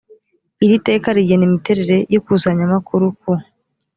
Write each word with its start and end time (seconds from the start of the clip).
iri 0.63 0.77
teka 0.87 1.07
rigena 1.17 1.43
imiterere 1.49 1.97
y 2.11 2.15
ikusanyamakuru 2.19 3.05
ku 3.19 3.31